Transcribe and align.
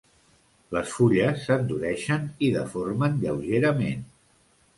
Les 0.77 0.93
fulles 0.93 1.43
s'endureixen 1.49 2.25
i 2.49 2.49
deformen 2.57 3.21
lleugerament. 3.27 4.03